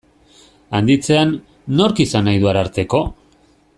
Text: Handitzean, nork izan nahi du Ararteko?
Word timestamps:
Handitzean, 0.77 1.35
nork 1.81 2.01
izan 2.07 2.27
nahi 2.29 2.41
du 2.45 2.51
Ararteko? 2.53 3.03